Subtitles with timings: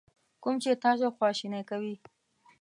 [0.43, 1.95] کوم چې تاسو خواشینی کوي.